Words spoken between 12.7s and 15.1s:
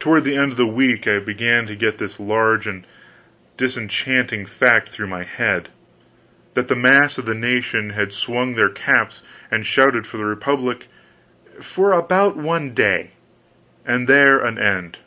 day, and there an end!